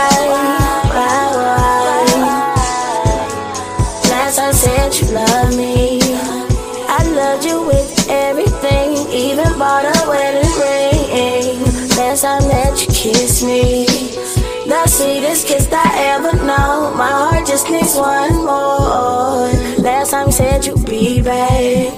[20.33, 21.93] Said you'd be back.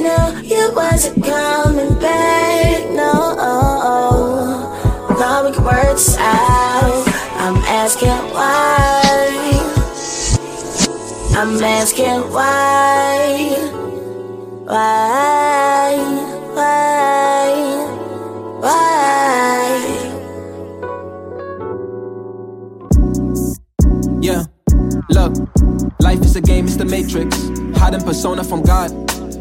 [0.00, 2.90] No, you wasn't coming back.
[2.90, 3.36] No,
[5.16, 7.06] now we can work this out.
[7.38, 8.98] I'm asking why.
[11.38, 13.54] I'm asking why.
[14.66, 15.94] Why?
[16.56, 17.52] Why?
[18.60, 19.97] Why?
[25.10, 25.32] Look,
[26.00, 27.36] life is a game, it's the matrix.
[27.78, 28.90] Hiding persona from God.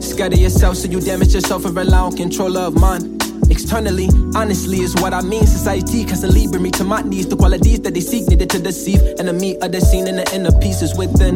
[0.02, 3.22] Scatter yourself so you damage yourself and rely on control of mind.
[3.50, 5.46] Externally, honestly, is what I mean.
[5.46, 7.28] Society constantly bring me to my knees.
[7.28, 9.02] The qualities that they seek needed to deceive.
[9.20, 11.36] Enemy of the scene and the inner pieces within.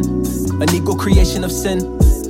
[0.62, 1.80] An ego creation of sin.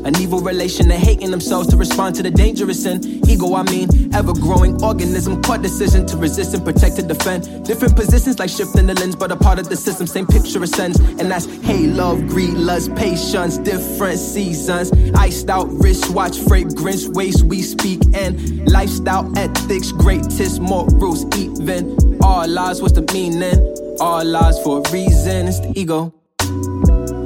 [0.05, 3.01] An evil relation to hating themselves to respond to the dangerous sin.
[3.29, 5.41] Ego, I mean, ever growing organism.
[5.43, 7.65] Caught decision to resist and protect and defend.
[7.65, 10.07] Different positions like shifting the lens, but a part of the system.
[10.07, 10.99] Same picture ascends.
[10.99, 13.59] And that's hey, love, greed, lust, patience.
[13.59, 14.93] Different seasons.
[15.15, 18.01] Iced out wristwatch, fragrance, ways we speak.
[18.15, 21.97] And lifestyle ethics, greatest morals, even.
[22.23, 23.77] All lies, what's the meaning?
[24.01, 25.49] All lies for a reason.
[25.49, 26.13] It's the ego.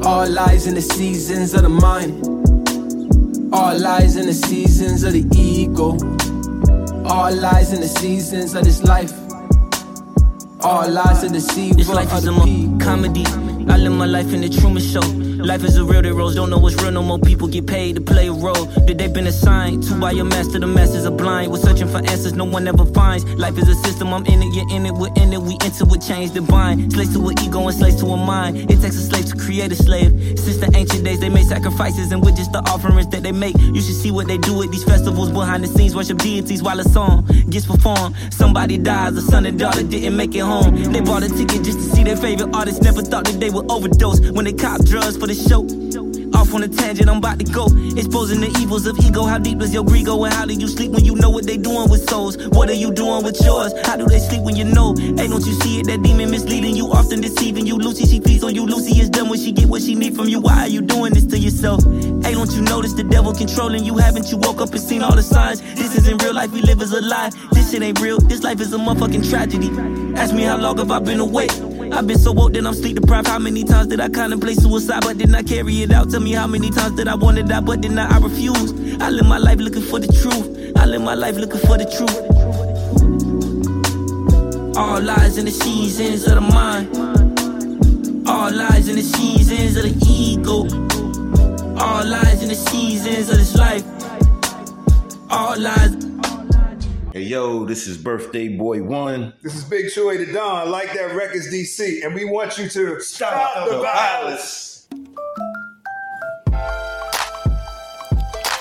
[0.05, 2.36] All lies in the seasons of the mind.
[3.53, 5.93] All lies in the seasons of the ego.
[7.09, 9.13] All lies in the seasons of this life.
[10.63, 12.33] All lies in the seasons This life is a
[12.85, 13.25] comedy.
[13.71, 15.26] I live my life in the Truman Show.
[15.39, 17.19] Life is a real, they rose don't know what's real no more.
[17.19, 20.59] People get paid to play a role that they've been assigned to by your master.
[20.59, 21.51] The masses are blind.
[21.51, 23.25] We're searching for answers no one ever finds.
[23.35, 25.41] Life is a system, I'm in it, you're in it, we're in it.
[25.41, 26.91] We enter with change divine.
[26.91, 28.71] Slaves to an ego and slaves to a mind.
[28.71, 30.13] It takes a slave to create a slave.
[30.39, 33.57] Since the ancient days, they made sacrifices, and with just the offerings that they make,
[33.59, 35.95] you should see what they do at these festivals behind the scenes.
[35.95, 38.15] Worship deities while a song gets performed.
[38.31, 40.93] Somebody dies, a son and daughter didn't make it home.
[40.93, 42.83] They bought a ticket just to see their favorite artist.
[42.83, 45.67] Never thought that they would overdose when they cop drugs for the show.
[46.35, 47.67] Off on a tangent, I'm about to go.
[47.97, 49.25] Exposing the evils of ego.
[49.25, 50.25] How deep is your grego?
[50.25, 52.37] And how do you sleep when you know what they doing with souls?
[52.49, 53.73] What are you doing with yours?
[53.85, 54.95] How do they sleep when you know?
[54.95, 55.87] Hey, don't you see it?
[55.87, 57.77] That demon misleading you, often deceiving you.
[57.77, 58.67] Lucy, she feeds on you.
[58.67, 60.41] Lucy is done when she get what she need from you.
[60.41, 61.83] Why are you doing this to yourself?
[62.23, 63.97] Hey, don't you notice the devil controlling you?
[63.97, 65.63] Haven't you woke up and seen all the signs?
[65.63, 66.53] This isn't real life.
[66.53, 67.31] We live as a lie.
[67.53, 68.19] This shit ain't real.
[68.19, 69.71] This life is a motherfucking tragedy.
[70.17, 71.53] Ask me how long have I been awake?
[71.97, 73.27] I've been so woke that I'm sleep deprived.
[73.27, 76.11] How many times did I contemplate suicide, but did not carry it out?
[76.11, 78.71] Tell me how many times did I want to die, but did not I refuse?
[79.01, 80.77] I live my life looking for the truth.
[80.77, 82.15] I live my life looking for the truth.
[84.77, 86.95] All lies in the seasons of the mind.
[88.29, 90.69] All lies in the seasons of the ego.
[91.83, 93.85] All lies in the seasons of this life.
[95.31, 96.16] All lies.
[97.17, 99.33] Hey yo, this is Birthday Boy One.
[99.41, 102.69] This is Big Choy the Don, I like that Records DC, and we want you
[102.69, 104.87] to stop, Stop the the violence.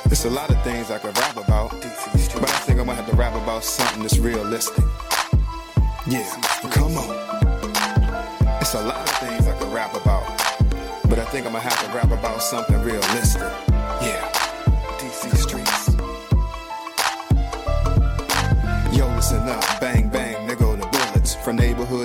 [0.06, 3.10] There's a lot of things I could rap about, but I think I'm gonna have
[3.10, 4.86] to rap about something that's realistic.
[6.08, 6.24] Yeah,
[6.72, 7.12] come on.
[8.62, 10.24] It's a lot of things I could rap about,
[11.10, 13.52] but I think I'm gonna have to rap about something realistic.
[14.02, 14.45] Yeah,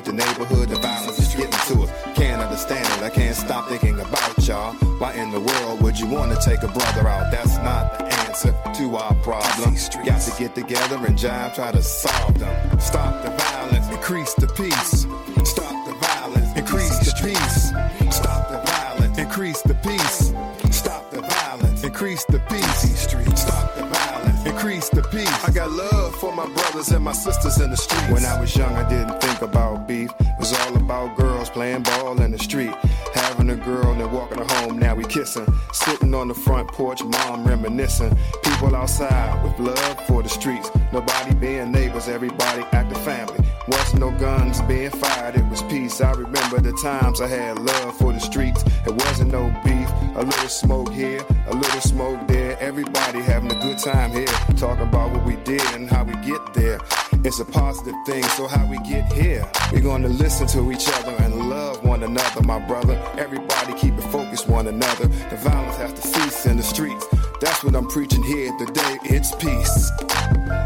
[0.00, 2.14] neighborhood to neighborhood, the violence is getting to it.
[2.14, 4.72] Can't understand it, I can't stop thinking about y'all.
[4.98, 7.30] Why in the world would you wanna take a brother out?
[7.30, 9.74] That's not the answer to our problem.
[10.04, 12.80] Got to get together and jive, try to solve them.
[12.80, 15.06] Stop the violence, increase the peace.
[15.48, 17.70] Stop the violence, increase the peace.
[18.14, 20.32] Stop the violence, increase the peace.
[20.74, 23.40] Stop the violence, increase the peace.
[23.40, 25.44] Stop the violence, increase the peace.
[25.44, 28.10] I got love for my brothers and my sisters in the street.
[28.10, 29.69] When I was young, I didn't think about
[36.10, 38.18] Sitting on the front porch, mom reminiscing.
[38.42, 40.68] People outside with love for the streets.
[40.92, 43.38] Nobody being neighbors, everybody acting family.
[43.68, 46.00] Wasn't no guns being fired, it was peace.
[46.00, 48.64] I remember the times I had love for the streets.
[48.88, 52.58] It wasn't no beef, a little smoke here, a little smoke there.
[52.58, 56.42] Everybody having a good time here, talking about what we did and how we get
[56.54, 56.80] there.
[57.22, 59.46] It's a positive thing, so how we get here?
[59.72, 62.98] We're gonna listen to each other and love one another, my brother.
[63.18, 65.06] Everybody keep it focused one another.
[65.06, 67.06] The violence has to cease in the streets.
[67.40, 68.98] That's what I'm preaching here today.
[69.04, 69.90] It's peace.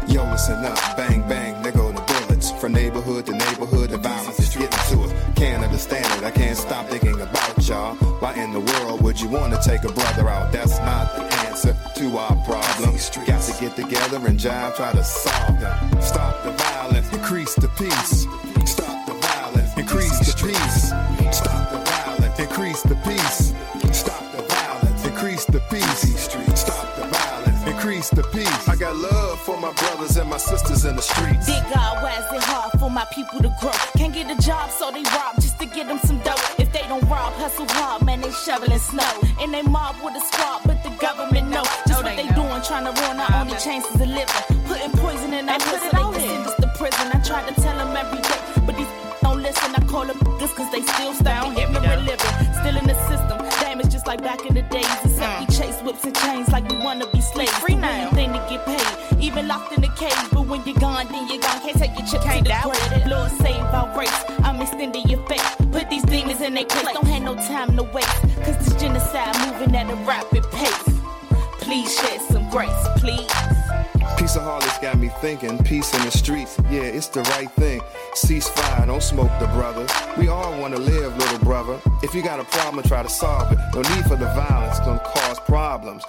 [0.07, 2.51] Yo, listen up, bang bang, there go the bullets.
[2.51, 5.13] From neighborhood to neighborhood, the violence is getting to us.
[5.35, 7.95] Can't understand it, I can't stop thinking about y'all.
[8.21, 10.53] Why in the world would you wanna take a brother out?
[10.53, 11.44] That's not the answer
[11.95, 12.95] to our problem.
[13.25, 16.01] Got to get together and jive, try to solve them.
[16.01, 18.27] Stop the violence, increase the peace.
[18.69, 20.89] Stop the violence, increase the peace.
[21.35, 23.53] Stop the violence, increase the peace.
[23.97, 26.59] Stop the violence, increase the peace.
[26.59, 28.67] Stop the violence, increase the peace.
[28.67, 31.45] I got love for my brothers and my sisters in the streets.
[31.45, 33.71] Dear God, why is it hard for my people to grow?
[33.97, 36.35] Can't get a job, so they rob just to get them some dough.
[36.59, 39.21] If they don't rob, hustle hard, man, they shoveling snow.
[39.39, 41.44] And they mob with a squad, but the government know just
[42.15, 44.43] what they doing, trying to ruin our only chances of living.
[44.65, 47.07] Putting poison in our so they can send us to prison.
[47.13, 48.87] I try to tell them every day, but these
[49.21, 49.75] don't listen.
[49.75, 52.35] I call them this cause they still stuck in ignorant living.
[52.59, 54.87] Still in the system, damage just like back in the days.
[55.03, 57.51] Except we chase whips and chains like we wanna be slaves.
[57.59, 58.09] Free now.
[58.11, 60.25] Thing to get paid, even locked in the cage.
[60.31, 61.59] But when you're gone, then you're gone.
[61.61, 63.07] Can't take your chip to the grave.
[63.07, 64.23] Lord save our race.
[64.43, 65.45] I'm extending your faith.
[65.71, 66.93] Put these demons in their place.
[66.93, 68.21] Don't have no time to waste.
[68.45, 70.84] Cause this genocide moving at a rapid pace.
[71.65, 73.27] Please shed some grace, please.
[74.19, 75.57] Peace of Harlot's got me thinking.
[75.63, 77.81] Peace in the streets, yeah, it's the right thing.
[78.13, 79.87] Ceasefire, don't smoke the brother.
[80.15, 81.79] We all wanna live, little brother.
[82.03, 83.57] If you got a problem, try to solve it.
[83.73, 86.03] No need for the violence, gonna cause problems.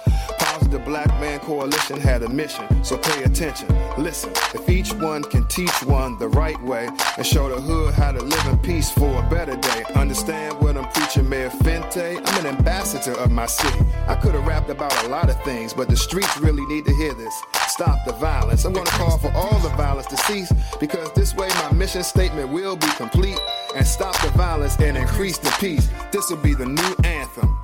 [0.57, 3.67] Positive Black Man Coalition had a mission, so pay attention.
[3.95, 8.11] Listen, if each one can teach one the right way and show the hood how
[8.11, 9.83] to live in peace for a better day.
[9.93, 12.17] Understand what I'm preaching, Mayor Fente?
[12.25, 13.85] I'm an ambassador of my city.
[14.07, 16.95] I could have rapped about a lot of things, but the streets really need to
[16.95, 17.39] hear this.
[17.67, 18.65] Stop the violence.
[18.65, 22.49] I'm gonna call for all the violence to cease because this way my mission statement
[22.49, 23.39] will be complete
[23.75, 25.87] and stop the violence and increase the peace.
[26.11, 27.55] This will be the new anthem.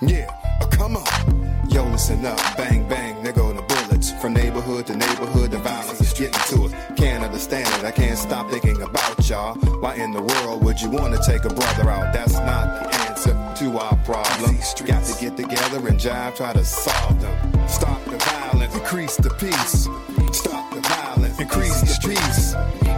[0.00, 1.41] Yeah, uh, come on.
[1.72, 4.12] Yo, listen up, bang bang, nigga on the bullets.
[4.20, 6.98] From neighborhood to neighborhood, the violence is getting to us.
[6.98, 9.54] Can't understand it, I can't stop thinking about y'all.
[9.80, 12.12] Why in the world would you wanna take a brother out?
[12.12, 13.32] That's not the answer
[13.64, 14.58] to our problem.
[14.84, 17.68] Got to get together and jive, try to solve them.
[17.68, 19.88] Stop the violence, increase the peace.
[20.36, 22.50] Stop the violence, increase the peace.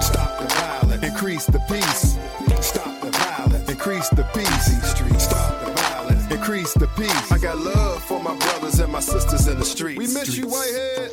[0.04, 2.18] Stop the violence, increase the peace.
[2.60, 5.22] Stop the violence, increase the peace.
[5.22, 7.30] Stop the violence, increase the peace.
[7.30, 7.93] I got love
[8.94, 9.98] my brothers and my sisters in the streets.
[9.98, 11.10] We miss you, Whitehead.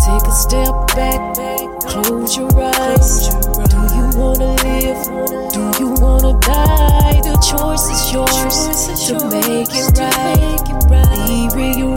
[0.00, 1.20] Take a step back,
[1.86, 3.28] close your eyes.
[3.68, 5.00] Do you wanna live?
[5.52, 7.20] Do you wanna die?
[7.22, 8.56] The choice is yours
[9.06, 10.30] to make it right.
[10.90, 11.89] Be reunited with the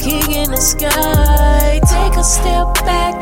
[0.00, 1.80] king in the sky.
[1.84, 3.14] Take a step back,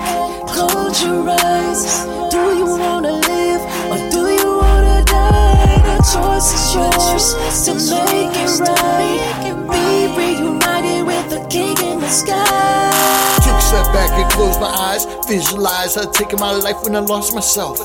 [0.46, 2.06] close your eyes.
[2.30, 5.82] Do you wanna live or do you wanna die?
[5.90, 7.26] The choice is yours
[7.66, 9.20] to make it right.
[9.72, 12.92] Be reunited with the king in the sky.
[13.42, 15.06] Took a step back and closed my eyes.
[15.26, 17.80] Visualize her taking my life when I lost myself.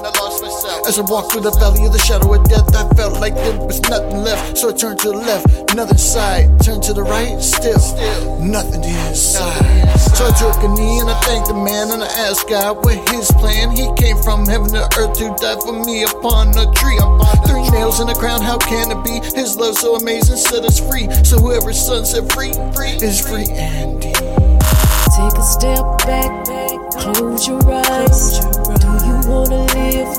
[0.86, 3.56] As I walked through the valley of the shadow of death, I felt like there
[3.56, 4.58] was nothing left.
[4.58, 6.60] So I turned to the left, nothing side.
[6.60, 9.64] Turned to the right, still, still nothing to his side.
[10.12, 13.00] So I took a knee and I thanked the man and I asked God what
[13.10, 13.72] his plan.
[13.72, 17.00] He came from heaven to earth to die for me upon a tree.
[17.48, 19.24] Three nails in the crown, how can it be?
[19.40, 21.08] His love so amazing set us free.
[21.24, 22.52] So whoever's son set free,
[23.00, 24.20] is free indeed.
[25.16, 26.44] Take a step back,
[27.00, 28.63] close your eyes.
[28.94, 30.14] Do you wanna live?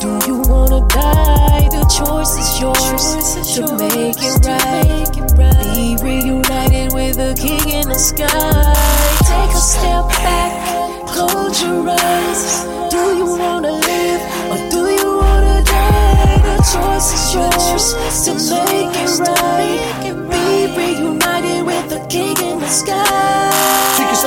[0.00, 1.66] Do you wanna die?
[1.68, 3.04] The choice is yours
[3.56, 5.10] to make it right.
[5.74, 8.28] Be reunited with the king in the sky.
[9.26, 12.64] Take a step back, close your eyes.
[12.90, 14.22] Do you wanna live
[14.52, 16.38] or do you wanna die?
[16.46, 17.84] The choice is yours
[18.26, 19.80] to make it right.
[20.30, 23.39] Be reunited with the king in the sky.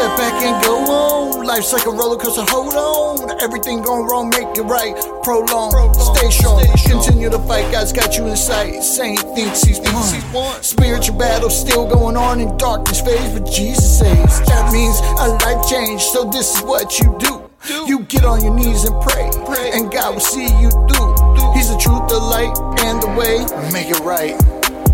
[0.04, 1.46] Take a step back and go on.
[1.46, 3.42] Life's like a roller coaster, hold on.
[3.42, 4.96] Everything going wrong, make it right.
[5.24, 6.66] Prolong, stay strong.
[6.86, 8.84] Continue to fight, God's got you in sight.
[8.84, 10.62] Saint thinks he's won.
[10.62, 14.42] Spiritual battle still going on in darkness phase, but Jesus saves.
[14.48, 17.50] That means a life change, so this is what you do.
[17.88, 19.32] You get on your knees and pray,
[19.74, 21.16] and God will see you through.
[21.54, 23.40] He's the truth, the light, and the way.
[23.72, 24.36] Make it right.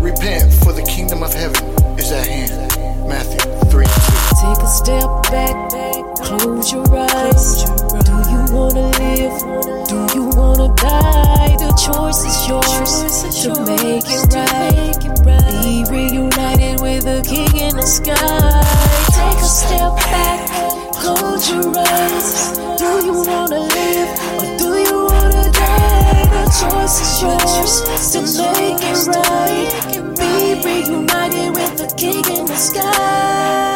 [0.00, 1.64] Repent, for the kingdom of heaven
[1.98, 3.08] is at hand.
[3.08, 3.40] Matthew
[3.70, 5.54] 3 Take a step back,
[6.16, 7.64] close your eyes.
[8.08, 9.36] Do you wanna live?
[9.86, 11.56] Do you wanna die?
[11.58, 12.92] The choice is yours
[13.42, 14.96] to make it right.
[15.62, 18.16] Be reunited with the king in the sky.
[19.12, 20.48] Take a step back,
[20.94, 22.56] close your eyes.
[22.78, 24.10] Do you wanna live
[24.40, 26.24] or do you wanna die?
[26.32, 27.72] The choice is yours
[28.12, 29.70] to make it right.
[30.16, 33.69] Be reunited with the king in the sky.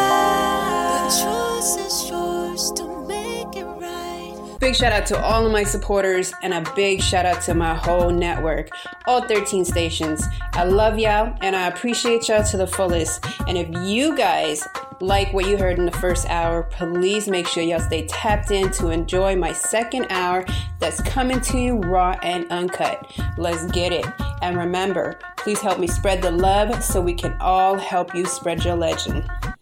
[4.65, 7.75] Big shout out to all of my supporters and a big shout out to my
[7.75, 8.69] whole network,
[9.05, 10.25] all 13 stations.
[10.53, 13.23] I love y'all and I appreciate y'all to the fullest.
[13.47, 14.67] And if you guys
[15.01, 18.71] like what you heard in the first hour, please make sure y'all stay tapped in
[18.71, 20.43] to enjoy my second hour
[20.79, 23.05] that's coming to you raw and uncut.
[23.37, 24.07] Let's get it.
[24.41, 28.65] And remember, please help me spread the love so we can all help you spread
[28.65, 29.29] your legend.